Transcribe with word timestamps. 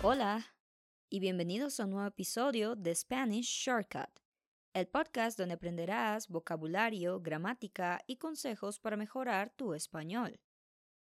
Hola 0.00 0.54
y 1.10 1.18
bienvenidos 1.18 1.80
a 1.80 1.84
un 1.84 1.90
nuevo 1.90 2.06
episodio 2.06 2.76
de 2.76 2.94
Spanish 2.94 3.48
Shortcut, 3.48 4.20
el 4.72 4.86
podcast 4.86 5.36
donde 5.36 5.54
aprenderás 5.54 6.28
vocabulario, 6.28 7.20
gramática 7.20 8.00
y 8.06 8.16
consejos 8.16 8.78
para 8.78 8.96
mejorar 8.96 9.50
tu 9.50 9.74
español. 9.74 10.38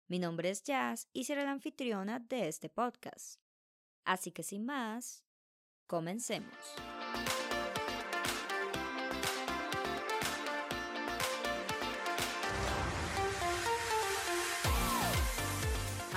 Mi 0.07 0.17
nombre 0.17 0.49
es 0.49 0.63
Jazz 0.63 1.07
y 1.13 1.25
seré 1.25 1.43
la 1.43 1.51
anfitriona 1.51 2.19
de 2.19 2.47
este 2.47 2.67
podcast. 2.67 3.39
Así 4.05 4.31
que 4.31 4.41
sin 4.41 4.65
más, 4.65 5.23
comencemos. 5.85 6.55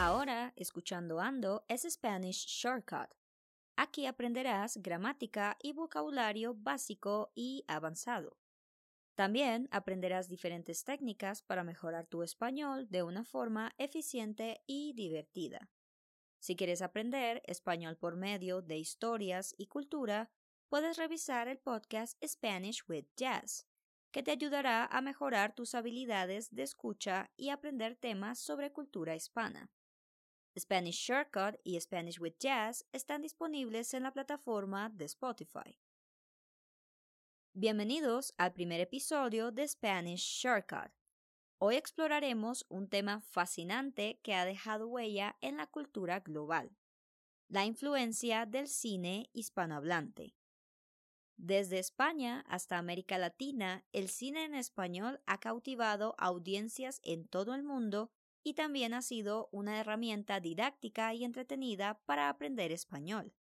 Ahora, 0.05 0.53
escuchando 0.57 1.21
Ando 1.21 1.65
es 1.69 1.87
Spanish 1.89 2.45
Shortcut. 2.49 3.15
Aquí 3.77 4.07
aprenderás 4.07 4.79
gramática 4.79 5.57
y 5.63 5.75
vocabulario 5.75 6.55
básico 6.57 7.31
y 7.37 7.65
avanzado. 7.69 8.37
También 9.15 9.69
aprenderás 9.71 10.29
diferentes 10.29 10.83
técnicas 10.83 11.43
para 11.43 11.63
mejorar 11.63 12.09
tu 12.09 12.25
español 12.25 12.89
de 12.91 13.05
una 13.05 13.23
forma 13.23 13.75
eficiente 13.79 14.65
y 14.67 14.93
divertida. 14.95 15.71
Si 16.41 16.57
quieres 16.57 16.83
aprender 16.83 17.41
español 17.47 17.97
por 17.97 18.17
medio 18.17 18.61
de 18.61 18.79
historias 18.79 19.55
y 19.57 19.69
cultura, 19.69 20.33
puedes 20.69 20.97
revisar 20.97 21.47
el 21.47 21.59
podcast 21.59 22.21
Spanish 22.27 22.83
with 22.89 23.05
Jazz, 23.17 23.69
que 24.11 24.25
te 24.25 24.33
ayudará 24.33 24.85
a 24.85 25.01
mejorar 25.01 25.55
tus 25.55 25.77
habilidades 25.77 26.53
de 26.53 26.65
escucha 26.65 27.31
y 27.37 27.51
aprender 27.51 27.95
temas 27.95 28.41
sobre 28.41 28.73
cultura 28.73 29.15
hispana. 29.15 29.71
Spanish 30.59 30.99
Shortcut 30.99 31.59
y 31.65 31.81
Spanish 31.81 32.21
with 32.21 32.35
Jazz 32.39 32.85
están 32.93 33.23
disponibles 33.23 33.95
en 33.95 34.03
la 34.03 34.13
plataforma 34.13 34.91
de 34.91 35.07
Spotify. 35.07 35.79
Bienvenidos 37.55 38.35
al 38.37 38.53
primer 38.53 38.81
episodio 38.81 39.51
de 39.51 39.67
Spanish 39.67 40.21
Shortcut. 40.21 40.93
Hoy 41.57 41.77
exploraremos 41.77 42.67
un 42.69 42.87
tema 42.89 43.23
fascinante 43.23 44.21
que 44.23 44.35
ha 44.35 44.45
dejado 44.45 44.89
huella 44.89 45.37
en 45.41 45.57
la 45.57 45.67
cultura 45.69 46.21
global, 46.21 46.77
la 47.49 47.65
influencia 47.65 48.45
del 48.45 48.69
cine 48.69 49.31
hispanohablante. 49.33 50.35
Desde 51.39 51.79
España 51.79 52.45
hasta 52.47 52.77
América 52.77 53.17
Latina, 53.17 53.87
el 53.93 54.11
cine 54.11 54.45
en 54.45 54.55
español 54.55 55.19
ha 55.25 55.39
cautivado 55.39 56.15
audiencias 56.19 57.01
en 57.05 57.27
todo 57.27 57.55
el 57.55 57.63
mundo 57.63 58.11
y 58.45 58.55
también 58.55 58.95
ha 58.95 59.03
sido 59.03 59.49
una 59.53 59.79
herramienta 59.79 60.41
didáctica 60.41 61.15
y 61.15 61.25
entretenida 61.25 62.01
para 62.07 62.29
aprender 62.29 62.73
español. 62.73 63.35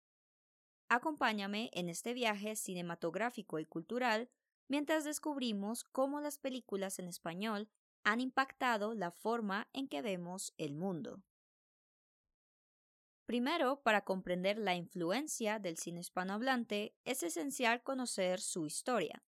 Acompáñame 0.88 1.70
en 1.72 1.88
este 1.88 2.12
viaje 2.12 2.54
cinematográfico 2.56 3.58
y 3.58 3.64
cultural 3.64 4.28
mientras 4.68 5.04
descubrimos 5.04 5.84
cómo 5.84 6.20
las 6.20 6.38
películas 6.38 6.98
en 6.98 7.08
español 7.08 7.68
han 8.04 8.20
impactado 8.20 8.94
la 8.94 9.10
forma 9.10 9.68
en 9.72 9.88
que 9.88 10.02
vemos 10.02 10.54
el 10.58 10.74
mundo. 10.74 11.22
Primero, 13.26 13.80
para 13.82 14.04
comprender 14.04 14.58
la 14.58 14.74
influencia 14.74 15.58
del 15.58 15.78
cine 15.78 16.00
hispanohablante, 16.00 16.94
es 17.04 17.22
esencial 17.22 17.82
conocer 17.82 18.40
su 18.40 18.66
historia. 18.66 19.22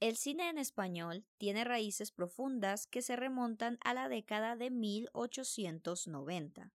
El 0.00 0.16
cine 0.16 0.48
en 0.48 0.58
español 0.58 1.26
tiene 1.38 1.64
raíces 1.64 2.12
profundas 2.12 2.86
que 2.86 3.02
se 3.02 3.16
remontan 3.16 3.78
a 3.82 3.94
la 3.94 4.08
década 4.08 4.54
de 4.54 4.70
1890, 4.70 6.72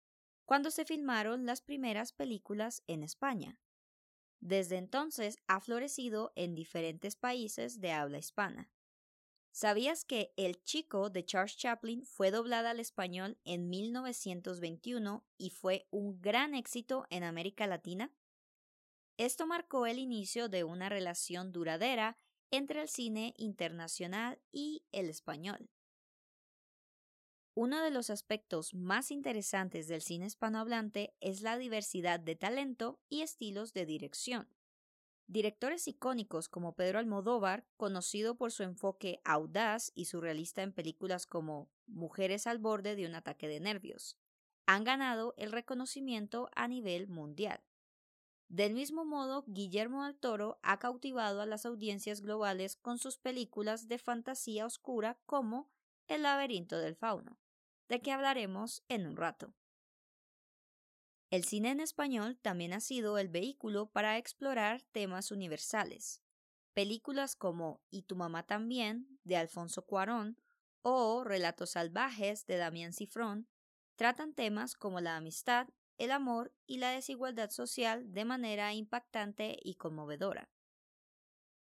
cuando 0.45 0.71
se 0.71 0.85
filmaron 0.85 1.45
las 1.45 1.61
primeras 1.61 2.13
películas 2.13 2.83
en 2.87 3.03
España. 3.03 3.59
Desde 4.39 4.77
entonces 4.77 5.37
ha 5.45 5.59
florecido 5.59 6.33
en 6.35 6.55
diferentes 6.55 7.15
países 7.15 7.79
de 7.79 7.91
habla 7.91 8.17
hispana. 8.17 8.71
¿Sabías 9.51 10.03
que 10.03 10.33
El 10.35 10.63
Chico 10.63 11.11
de 11.11 11.23
Charles 11.23 11.57
Chaplin 11.57 12.03
fue 12.05 12.31
doblada 12.31 12.71
al 12.71 12.79
español 12.79 13.37
en 13.43 13.69
1921 13.69 15.27
y 15.37 15.51
fue 15.51 15.85
un 15.91 16.19
gran 16.21 16.55
éxito 16.55 17.05
en 17.11 17.23
América 17.23 17.67
Latina? 17.67 18.11
Esto 19.17 19.45
marcó 19.45 19.85
el 19.85 19.99
inicio 19.99 20.49
de 20.49 20.63
una 20.63 20.89
relación 20.89 21.51
duradera 21.51 22.17
entre 22.51 22.81
el 22.81 22.89
cine 22.89 23.33
internacional 23.37 24.39
y 24.51 24.83
el 24.91 25.09
español. 25.09 25.69
Uno 27.53 27.81
de 27.81 27.91
los 27.91 28.09
aspectos 28.09 28.73
más 28.73 29.11
interesantes 29.11 29.87
del 29.87 30.01
cine 30.01 30.25
hispanohablante 30.25 31.13
es 31.19 31.41
la 31.41 31.57
diversidad 31.57 32.19
de 32.19 32.35
talento 32.35 32.99
y 33.09 33.21
estilos 33.21 33.73
de 33.73 33.85
dirección. 33.85 34.47
Directores 35.27 35.87
icónicos 35.87 36.49
como 36.49 36.75
Pedro 36.75 36.99
Almodóvar, 36.99 37.65
conocido 37.77 38.35
por 38.35 38.51
su 38.51 38.63
enfoque 38.63 39.21
audaz 39.23 39.91
y 39.95 40.05
surrealista 40.05 40.61
en 40.61 40.73
películas 40.73 41.25
como 41.25 41.69
Mujeres 41.87 42.47
al 42.47 42.57
borde 42.57 42.95
de 42.95 43.05
un 43.05 43.15
ataque 43.15 43.47
de 43.47 43.59
nervios, 43.59 44.17
han 44.65 44.83
ganado 44.83 45.33
el 45.37 45.51
reconocimiento 45.51 46.49
a 46.55 46.67
nivel 46.67 47.07
mundial. 47.07 47.61
Del 48.51 48.73
mismo 48.73 49.05
modo, 49.05 49.45
Guillermo 49.47 50.03
del 50.03 50.17
Toro 50.17 50.59
ha 50.61 50.77
cautivado 50.77 51.39
a 51.39 51.45
las 51.45 51.65
audiencias 51.65 52.19
globales 52.19 52.75
con 52.75 52.97
sus 52.97 53.17
películas 53.17 53.87
de 53.87 53.97
fantasía 53.97 54.65
oscura 54.65 55.17
como 55.25 55.71
El 56.09 56.23
laberinto 56.23 56.77
del 56.77 56.97
fauno, 56.97 57.39
de 57.87 58.01
que 58.01 58.11
hablaremos 58.11 58.83
en 58.89 59.07
un 59.07 59.15
rato. 59.15 59.53
El 61.29 61.45
cine 61.45 61.69
en 61.69 61.79
español 61.79 62.37
también 62.41 62.73
ha 62.73 62.81
sido 62.81 63.17
el 63.17 63.29
vehículo 63.29 63.85
para 63.85 64.17
explorar 64.17 64.81
temas 64.91 65.31
universales. 65.31 66.21
Películas 66.73 67.37
como 67.37 67.79
Y 67.89 68.01
tu 68.01 68.17
mamá 68.17 68.43
también, 68.43 69.17
de 69.23 69.37
Alfonso 69.37 69.85
Cuarón, 69.85 70.37
o 70.81 71.23
Relatos 71.23 71.69
salvajes, 71.69 72.45
de 72.47 72.57
Damián 72.57 72.91
Cifrón, 72.91 73.47
tratan 73.95 74.33
temas 74.33 74.75
como 74.75 74.99
la 74.99 75.15
amistad, 75.15 75.69
el 75.97 76.11
amor 76.11 76.53
y 76.65 76.77
la 76.77 76.91
desigualdad 76.91 77.49
social 77.49 78.13
de 78.13 78.25
manera 78.25 78.73
impactante 78.73 79.57
y 79.61 79.75
conmovedora. 79.75 80.49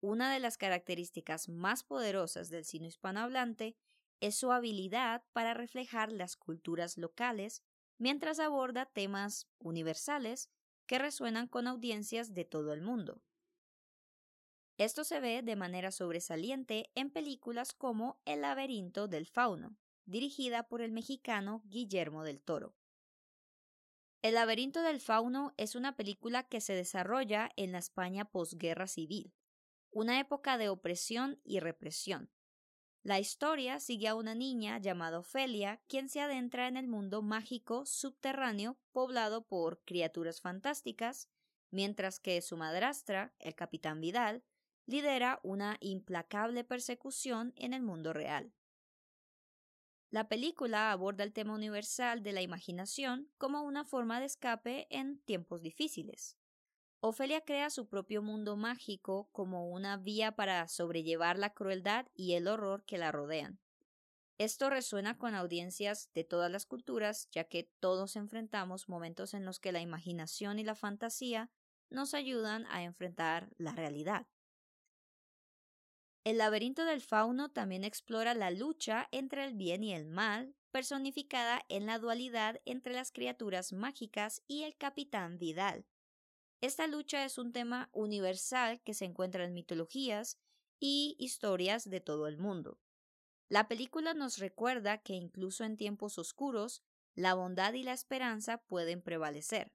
Una 0.01 0.33
de 0.33 0.41
las 0.41 0.59
características 0.59 1.49
más 1.49 1.85
poderosas 1.85 2.51
del 2.51 2.65
cine 2.65 2.89
hispanohablante 2.89 3.77
es 4.21 4.37
su 4.37 4.53
habilidad 4.53 5.25
para 5.33 5.55
reflejar 5.55 6.11
las 6.11 6.37
culturas 6.37 6.99
locales 6.99 7.63
mientras 7.99 8.41
aborda 8.41 8.87
temas 8.87 9.49
universales 9.59 10.51
que 10.87 10.99
resuenan 10.99 11.47
con 11.47 11.67
audiencias 11.69 12.35
de 12.35 12.45
todo 12.45 12.73
el 12.73 12.83
mundo. 12.83 13.23
Esto 14.79 15.05
se 15.05 15.21
ve 15.21 15.43
de 15.43 15.55
manera 15.55 15.93
sobresaliente 15.93 16.91
en 16.95 17.11
películas 17.11 17.73
como 17.73 18.21
El 18.25 18.41
laberinto 18.41 19.07
del 19.07 19.27
fauno, 19.27 19.77
dirigida 20.07 20.65
por 20.65 20.83
el 20.83 20.91
mexicano 20.91 21.63
Guillermo 21.67 22.25
del 22.25 22.41
Toro. 22.43 22.75
El 24.23 24.37
laberinto 24.37 24.83
del 24.83 25.01
fauno 25.01 25.53
es 25.57 25.75
una 25.75 25.97
película 25.97 26.45
que 26.45 26.61
se 26.61 26.75
desarrolla 26.75 27.51
en 27.57 27.73
la 27.73 27.79
España 27.79 28.25
posguerra 28.25 28.87
civil, 28.87 29.35
una 29.91 30.21
época 30.21 30.59
de 30.59 30.69
opresión 30.69 31.41
y 31.43 31.59
represión. 31.59 32.31
La 33.03 33.19
historia 33.19 33.81
sigue 33.81 34.07
a 34.07 34.15
una 34.15 34.37
niña 34.37 34.79
llamada 34.79 35.19
Ofelia, 35.19 35.83
quien 35.89 36.09
se 36.09 36.21
adentra 36.21 36.69
en 36.69 36.77
el 36.77 36.87
mundo 36.87 37.21
mágico 37.21 37.85
subterráneo 37.85 38.79
poblado 38.93 39.45
por 39.45 39.83
criaturas 39.85 40.41
fantásticas, 40.41 41.29
mientras 41.73 42.21
que 42.21 42.41
su 42.43 42.57
madrastra, 42.57 43.35
el 43.41 43.57
capitán 43.57 44.01
Vidal, 44.01 44.45
lidera 44.87 45.41
una 45.43 45.79
implacable 45.81 46.63
persecución 46.63 47.53
en 47.57 47.73
el 47.73 47.83
mundo 47.83 48.13
real. 48.13 48.55
La 50.13 50.29
película 50.29 50.93
aborda 50.93 51.25
el 51.25 51.33
tema 51.33 51.55
universal 51.55 52.23
de 52.23 52.33
la 52.33 52.43
imaginación 52.43 53.31
como 53.39 53.63
una 53.63 53.83
forma 53.83 54.21
de 54.21 54.27
escape 54.27 54.87
en 54.91 55.19
tiempos 55.21 55.63
difíciles. 55.63 56.37
Ofelia 57.01 57.41
crea 57.41 57.71
su 57.71 57.89
propio 57.89 58.21
mundo 58.21 58.55
mágico 58.59 59.31
como 59.33 59.71
una 59.71 59.97
vía 59.97 60.33
para 60.33 60.69
sobrellevar 60.69 61.39
la 61.39 61.55
crueldad 61.55 62.09
y 62.15 62.35
el 62.35 62.47
horror 62.47 62.85
que 62.85 62.99
la 62.99 63.11
rodean. 63.11 63.59
Esto 64.37 64.69
resuena 64.69 65.17
con 65.17 65.35
audiencias 65.35 66.11
de 66.13 66.25
todas 66.25 66.51
las 66.51 66.67
culturas, 66.67 67.31
ya 67.31 67.45
que 67.45 67.71
todos 67.81 68.15
enfrentamos 68.17 68.91
momentos 68.91 69.33
en 69.33 69.47
los 69.47 69.61
que 69.61 69.73
la 69.73 69.81
imaginación 69.81 70.59
y 70.59 70.65
la 70.65 70.75
fantasía 70.75 71.51
nos 71.89 72.13
ayudan 72.13 72.67
a 72.67 72.83
enfrentar 72.83 73.49
la 73.57 73.73
realidad. 73.73 74.27
El 76.25 76.39
laberinto 76.39 76.85
del 76.85 77.01
fauno 77.01 77.51
también 77.51 77.83
explora 77.83 78.35
la 78.35 78.53
lucha 78.53 79.09
entre 79.11 79.45
el 79.45 79.55
bien 79.55 79.83
y 79.83 79.93
el 79.93 80.07
mal, 80.07 80.55
personificada 80.71 81.65
en 81.69 81.85
la 81.85 81.99
dualidad 81.99 82.61
entre 82.65 82.93
las 82.93 83.11
criaturas 83.11 83.73
mágicas 83.73 84.43
y 84.47 84.63
el 84.63 84.77
capitán 84.77 85.39
Vidal. 85.39 85.85
Esta 86.61 86.87
lucha 86.87 87.25
es 87.25 87.39
un 87.39 87.53
tema 87.53 87.91
universal 87.93 88.81
que 88.83 88.95
se 88.95 89.05
encuentra 89.05 89.45
en 89.45 89.53
mitologías 89.53 90.39
y 90.79 91.17
historias 91.19 91.91
de 91.91 92.01
todo 92.01 92.29
el 92.29 92.39
mundo. 92.39 92.79
La 93.49 93.67
película 93.67 94.15
nos 94.15 94.39
recuerda 94.39 94.99
que 94.99 95.15
incluso 95.15 95.65
en 95.65 95.77
tiempos 95.77 96.19
oscuros, 96.19 96.85
la 97.15 97.35
bondad 97.35 97.75
y 97.75 97.83
la 97.83 97.93
esperanza 97.93 98.59
pueden 98.59 99.03
prevalecer. 99.03 99.73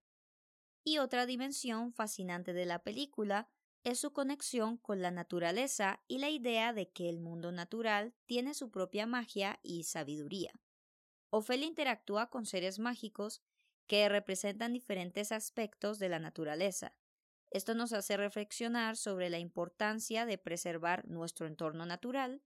Y 0.85 0.99
otra 0.99 1.25
dimensión 1.25 1.91
fascinante 1.91 2.53
de 2.53 2.65
la 2.65 2.79
película 2.79 3.49
es 3.87 4.01
su 4.01 4.11
conexión 4.11 4.75
con 4.75 5.01
la 5.01 5.11
naturaleza 5.11 6.03
y 6.09 6.17
la 6.17 6.29
idea 6.29 6.73
de 6.73 6.89
que 6.89 7.07
el 7.07 7.21
mundo 7.21 7.53
natural 7.53 8.13
tiene 8.25 8.53
su 8.53 8.69
propia 8.69 9.05
magia 9.05 9.61
y 9.63 9.85
sabiduría. 9.85 10.51
Ofelia 11.29 11.67
interactúa 11.67 12.29
con 12.29 12.45
seres 12.45 12.79
mágicos 12.79 13.41
que 13.87 14.09
representan 14.09 14.73
diferentes 14.73 15.31
aspectos 15.31 15.99
de 15.99 16.09
la 16.09 16.19
naturaleza. 16.19 16.97
Esto 17.49 17.75
nos 17.75 17.93
hace 17.93 18.17
reflexionar 18.17 18.97
sobre 18.97 19.29
la 19.29 19.39
importancia 19.39 20.25
de 20.25 20.37
preservar 20.37 21.07
nuestro 21.07 21.47
entorno 21.47 21.85
natural 21.85 22.41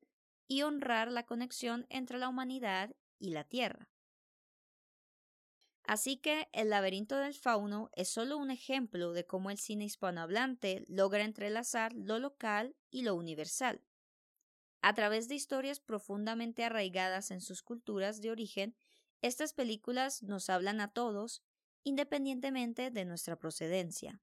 y 0.47 0.61
honrar 0.61 1.11
la 1.11 1.25
conexión 1.25 1.87
entre 1.89 2.19
la 2.19 2.29
humanidad 2.29 2.95
y 3.17 3.31
la 3.31 3.45
Tierra. 3.45 3.90
Así 5.83 6.17
que 6.17 6.47
El 6.53 6.69
laberinto 6.69 7.17
del 7.17 7.33
fauno 7.33 7.89
es 7.93 8.09
solo 8.09 8.37
un 8.37 8.51
ejemplo 8.51 9.13
de 9.13 9.25
cómo 9.25 9.51
el 9.51 9.57
cine 9.57 9.85
hispanohablante 9.85 10.85
logra 10.87 11.23
entrelazar 11.23 11.93
lo 11.93 12.19
local 12.19 12.75
y 12.89 13.01
lo 13.01 13.15
universal. 13.15 13.81
A 14.81 14.93
través 14.93 15.27
de 15.27 15.35
historias 15.35 15.79
profundamente 15.79 16.63
arraigadas 16.63 17.29
en 17.29 17.41
sus 17.41 17.61
culturas 17.61 18.21
de 18.21 18.31
origen, 18.31 18.75
estas 19.21 19.53
películas 19.53 20.23
nos 20.23 20.49
hablan 20.49 20.81
a 20.81 20.91
todos, 20.91 21.43
independientemente 21.83 22.89
de 22.89 23.05
nuestra 23.05 23.37
procedencia. 23.37 24.21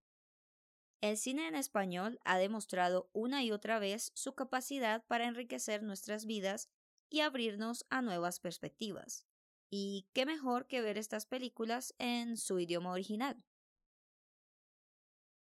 El 1.00 1.16
cine 1.16 1.46
en 1.46 1.54
español 1.54 2.18
ha 2.24 2.38
demostrado 2.38 3.08
una 3.12 3.44
y 3.44 3.52
otra 3.52 3.78
vez 3.78 4.10
su 4.14 4.34
capacidad 4.34 5.04
para 5.06 5.26
enriquecer 5.28 5.84
nuestras 5.84 6.26
vidas 6.26 6.68
y 7.08 7.20
abrirnos 7.20 7.86
a 7.88 8.02
nuevas 8.02 8.40
perspectivas. 8.40 9.27
Y 9.70 10.08
qué 10.14 10.24
mejor 10.24 10.66
que 10.66 10.80
ver 10.80 10.96
estas 10.96 11.26
películas 11.26 11.94
en 11.98 12.36
su 12.36 12.58
idioma 12.58 12.92
original. 12.92 13.44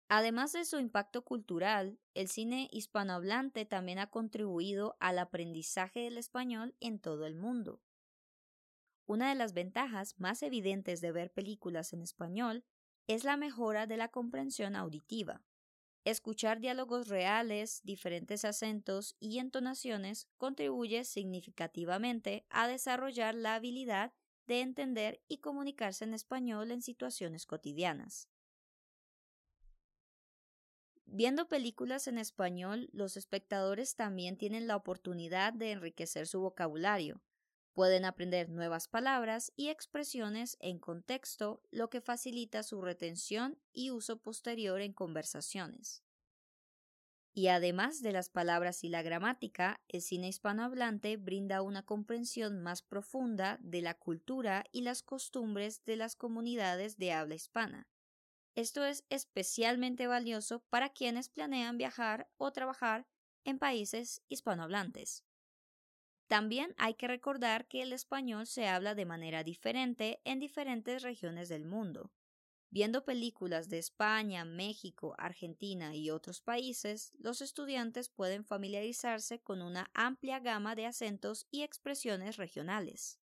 Además 0.07 0.51
de 0.51 0.65
su 0.65 0.77
impacto 0.77 1.23
cultural, 1.23 1.99
el 2.13 2.27
cine 2.27 2.69
hispanohablante 2.71 3.65
también 3.65 3.97
ha 3.97 4.11
contribuido 4.11 4.95
al 4.99 5.17
aprendizaje 5.17 6.01
del 6.01 6.19
español 6.19 6.75
en 6.79 6.99
todo 6.99 7.25
el 7.25 7.33
mundo. 7.33 7.81
Una 9.07 9.29
de 9.29 9.35
las 9.35 9.53
ventajas 9.53 10.19
más 10.19 10.43
evidentes 10.43 11.01
de 11.01 11.11
ver 11.11 11.31
películas 11.31 11.93
en 11.93 12.03
español 12.03 12.63
es 13.07 13.23
la 13.23 13.37
mejora 13.37 13.87
de 13.87 13.97
la 13.97 14.09
comprensión 14.09 14.75
auditiva. 14.75 15.41
Escuchar 16.05 16.59
diálogos 16.59 17.07
reales, 17.07 17.79
diferentes 17.83 18.43
acentos 18.43 19.15
y 19.21 19.39
entonaciones 19.39 20.27
contribuye 20.37 21.05
significativamente 21.05 22.45
a 22.49 22.67
desarrollar 22.67 23.35
la 23.35 23.55
habilidad 23.55 24.11
de 24.45 24.59
entender 24.59 25.21
y 25.29 25.37
comunicarse 25.37 26.03
en 26.03 26.13
español 26.13 26.71
en 26.71 26.81
situaciones 26.81 27.45
cotidianas. 27.45 28.27
Viendo 31.05 31.47
películas 31.47 32.07
en 32.07 32.17
español, 32.17 32.89
los 32.91 33.15
espectadores 33.15 33.95
también 33.95 34.35
tienen 34.35 34.67
la 34.67 34.75
oportunidad 34.75 35.53
de 35.53 35.71
enriquecer 35.71 36.27
su 36.27 36.41
vocabulario. 36.41 37.21
Pueden 37.73 38.05
aprender 38.05 38.49
nuevas 38.49 38.87
palabras 38.87 39.51
y 39.55 39.69
expresiones 39.69 40.57
en 40.59 40.77
contexto, 40.77 41.63
lo 41.71 41.89
que 41.89 42.01
facilita 42.01 42.61
su 42.61 42.81
retención 42.81 43.57
y 43.71 43.89
uso 43.89 44.21
posterior 44.21 44.79
en 44.79 44.93
conversaciones. 44.93 46.03
Y 47.33 47.47
además 47.47 48.03
de 48.03 48.11
las 48.11 48.29
palabras 48.29 48.83
y 48.83 48.89
la 48.89 49.01
gramática, 49.01 49.81
el 49.87 50.03
cine 50.03 50.27
hispanohablante 50.27 51.17
brinda 51.17 51.63
una 51.63 51.83
comprensión 51.83 52.61
más 52.61 52.83
profunda 52.83 53.57
de 53.59 53.81
la 53.81 53.95
cultura 53.95 54.65
y 54.71 54.81
las 54.81 55.01
costumbres 55.01 55.83
de 55.83 55.95
las 55.95 56.15
comunidades 56.15 56.97
de 56.97 57.11
habla 57.11 57.33
hispana. 57.33 57.87
Esto 58.53 58.85
es 58.85 59.03
especialmente 59.09 60.05
valioso 60.05 60.59
para 60.69 60.89
quienes 60.89 61.27
planean 61.29 61.79
viajar 61.79 62.29
o 62.37 62.51
trabajar 62.51 63.07
en 63.45 63.57
países 63.57 64.21
hispanohablantes. 64.29 65.23
También 66.33 66.73
hay 66.79 66.95
que 66.95 67.07
recordar 67.07 67.67
que 67.67 67.83
el 67.83 67.93
español 67.93 68.47
se 68.47 68.67
habla 68.67 68.95
de 68.95 69.05
manera 69.05 69.43
diferente 69.43 70.19
en 70.25 70.39
diferentes 70.39 71.03
regiones 71.03 71.47
del 71.47 71.63
mundo. 71.63 72.11
Viendo 72.71 73.05
películas 73.05 73.69
de 73.69 73.77
España, 73.77 74.43
México, 74.43 75.13
Argentina 75.19 75.95
y 75.95 76.09
otros 76.09 76.41
países, 76.41 77.11
los 77.19 77.41
estudiantes 77.41 78.09
pueden 78.09 78.45
familiarizarse 78.45 79.41
con 79.43 79.61
una 79.61 79.91
amplia 79.93 80.39
gama 80.39 80.73
de 80.73 80.87
acentos 80.87 81.45
y 81.51 81.61
expresiones 81.61 82.37
regionales. 82.37 83.19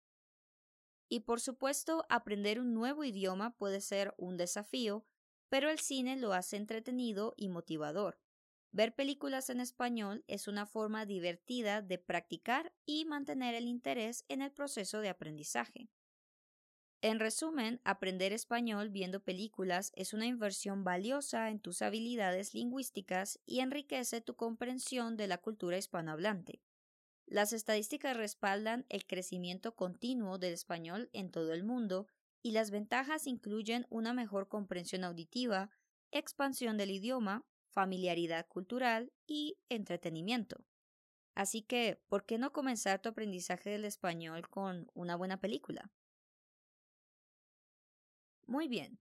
Y 1.08 1.18
por 1.18 1.40
supuesto, 1.40 2.06
aprender 2.08 2.60
un 2.60 2.74
nuevo 2.74 3.02
idioma 3.02 3.56
puede 3.56 3.80
ser 3.80 4.14
un 4.18 4.36
desafío 4.36 5.04
pero 5.48 5.68
el 5.68 5.80
cine 5.80 6.16
lo 6.16 6.32
hace 6.32 6.56
entretenido 6.56 7.34
y 7.36 7.48
motivador. 7.48 8.20
Ver 8.72 8.94
películas 8.94 9.50
en 9.50 9.60
español 9.60 10.24
es 10.28 10.46
una 10.46 10.64
forma 10.64 11.04
divertida 11.04 11.82
de 11.82 11.98
practicar 11.98 12.72
y 12.86 13.04
mantener 13.04 13.54
el 13.54 13.66
interés 13.66 14.24
en 14.28 14.42
el 14.42 14.52
proceso 14.52 15.00
de 15.00 15.08
aprendizaje. 15.08 15.88
En 17.02 17.18
resumen, 17.18 17.80
aprender 17.82 18.32
español 18.32 18.90
viendo 18.90 19.24
películas 19.24 19.90
es 19.96 20.12
una 20.12 20.26
inversión 20.26 20.84
valiosa 20.84 21.48
en 21.48 21.58
tus 21.58 21.82
habilidades 21.82 22.54
lingüísticas 22.54 23.40
y 23.46 23.60
enriquece 23.60 24.20
tu 24.20 24.36
comprensión 24.36 25.16
de 25.16 25.26
la 25.26 25.38
cultura 25.38 25.78
hispanohablante. 25.78 26.60
Las 27.26 27.52
estadísticas 27.52 28.16
respaldan 28.16 28.86
el 28.88 29.06
crecimiento 29.06 29.74
continuo 29.74 30.38
del 30.38 30.52
español 30.52 31.08
en 31.12 31.30
todo 31.30 31.54
el 31.54 31.64
mundo 31.64 32.06
y 32.42 32.52
las 32.52 32.70
ventajas 32.70 33.26
incluyen 33.26 33.86
una 33.88 34.12
mejor 34.12 34.48
comprensión 34.48 35.02
auditiva, 35.04 35.70
expansión 36.10 36.76
del 36.76 36.90
idioma, 36.90 37.46
familiaridad 37.72 38.46
cultural 38.48 39.12
y 39.26 39.58
entretenimiento. 39.68 40.64
Así 41.34 41.62
que, 41.62 42.00
¿por 42.08 42.26
qué 42.26 42.38
no 42.38 42.52
comenzar 42.52 43.00
tu 43.00 43.08
aprendizaje 43.08 43.70
del 43.70 43.84
español 43.84 44.48
con 44.48 44.90
una 44.94 45.16
buena 45.16 45.40
película? 45.40 45.90
Muy 48.46 48.68
bien, 48.68 48.98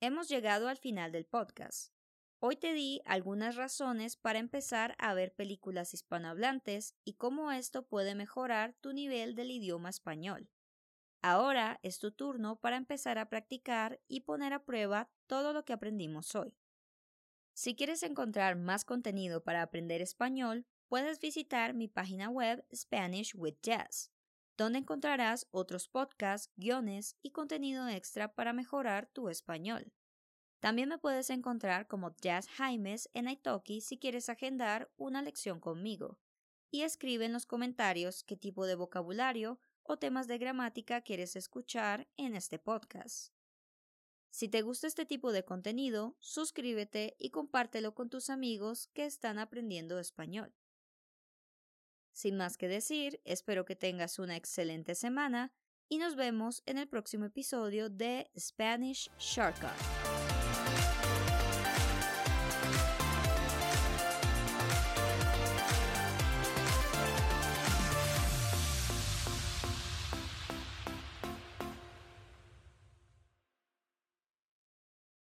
hemos 0.00 0.28
llegado 0.28 0.68
al 0.68 0.76
final 0.76 1.12
del 1.12 1.26
podcast. 1.26 1.92
Hoy 2.38 2.56
te 2.56 2.72
di 2.74 3.00
algunas 3.04 3.56
razones 3.56 4.16
para 4.16 4.38
empezar 4.38 4.94
a 4.98 5.14
ver 5.14 5.34
películas 5.34 5.94
hispanohablantes 5.94 6.94
y 7.04 7.14
cómo 7.14 7.50
esto 7.50 7.86
puede 7.86 8.14
mejorar 8.14 8.74
tu 8.80 8.92
nivel 8.92 9.34
del 9.34 9.50
idioma 9.50 9.88
español. 9.88 10.48
Ahora 11.22 11.80
es 11.82 11.98
tu 11.98 12.12
turno 12.12 12.60
para 12.60 12.76
empezar 12.76 13.18
a 13.18 13.28
practicar 13.28 14.00
y 14.06 14.20
poner 14.20 14.52
a 14.52 14.64
prueba 14.64 15.10
todo 15.26 15.52
lo 15.52 15.64
que 15.64 15.72
aprendimos 15.72 16.34
hoy. 16.36 16.54
Si 17.56 17.74
quieres 17.74 18.02
encontrar 18.02 18.54
más 18.54 18.84
contenido 18.84 19.42
para 19.42 19.62
aprender 19.62 20.02
español, 20.02 20.66
puedes 20.88 21.18
visitar 21.20 21.72
mi 21.72 21.88
página 21.88 22.28
web 22.28 22.62
Spanish 22.70 23.34
with 23.34 23.54
Jazz, 23.62 24.10
donde 24.58 24.80
encontrarás 24.80 25.48
otros 25.52 25.88
podcasts, 25.88 26.52
guiones 26.56 27.16
y 27.22 27.30
contenido 27.30 27.88
extra 27.88 28.34
para 28.34 28.52
mejorar 28.52 29.06
tu 29.06 29.30
español. 29.30 29.90
También 30.60 30.90
me 30.90 30.98
puedes 30.98 31.30
encontrar 31.30 31.86
como 31.86 32.14
Jazz 32.20 32.46
Jaimes 32.46 33.08
en 33.14 33.26
Italki 33.26 33.80
si 33.80 33.98
quieres 33.98 34.28
agendar 34.28 34.92
una 34.98 35.22
lección 35.22 35.58
conmigo. 35.58 36.18
Y 36.70 36.82
escribe 36.82 37.24
en 37.24 37.32
los 37.32 37.46
comentarios 37.46 38.22
qué 38.22 38.36
tipo 38.36 38.66
de 38.66 38.74
vocabulario 38.74 39.58
o 39.82 39.96
temas 39.96 40.28
de 40.28 40.36
gramática 40.36 41.00
quieres 41.00 41.36
escuchar 41.36 42.06
en 42.18 42.36
este 42.36 42.58
podcast. 42.58 43.35
Si 44.36 44.48
te 44.48 44.60
gusta 44.60 44.86
este 44.86 45.06
tipo 45.06 45.32
de 45.32 45.46
contenido, 45.46 46.14
suscríbete 46.20 47.16
y 47.18 47.30
compártelo 47.30 47.94
con 47.94 48.10
tus 48.10 48.28
amigos 48.28 48.90
que 48.92 49.06
están 49.06 49.38
aprendiendo 49.38 49.98
español. 49.98 50.52
Sin 52.12 52.36
más 52.36 52.58
que 52.58 52.68
decir, 52.68 53.18
espero 53.24 53.64
que 53.64 53.76
tengas 53.76 54.18
una 54.18 54.36
excelente 54.36 54.94
semana 54.94 55.54
y 55.88 55.96
nos 55.96 56.16
vemos 56.16 56.62
en 56.66 56.76
el 56.76 56.86
próximo 56.86 57.24
episodio 57.24 57.88
de 57.88 58.30
Spanish 58.38 59.10
Shortcut. 59.18 59.70